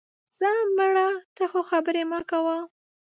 [0.37, 2.57] ځه مړه، ته خو خبرې مه کوه